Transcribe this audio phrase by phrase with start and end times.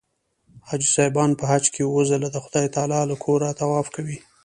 [0.69, 4.17] حاجي صاحبان په حج کې اووه ځله د خدای تعلی له کوره طواف کوي.